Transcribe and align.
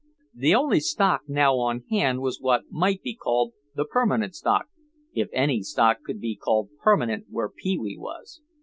The 0.33 0.55
only 0.55 0.79
stock 0.79 1.21
now 1.29 1.59
on 1.59 1.83
hand 1.91 2.21
was 2.21 2.41
what 2.41 2.67
might 2.71 3.03
be 3.03 3.13
called 3.15 3.53
the 3.75 3.85
permanent 3.85 4.33
stock 4.33 4.65
(if 5.13 5.29
any 5.31 5.61
stock 5.61 6.01
could 6.03 6.19
be 6.19 6.35
called 6.35 6.69
permanent 6.83 7.27
where 7.29 7.49
Pee 7.49 7.77
wee 7.77 7.97
was). 7.99 8.41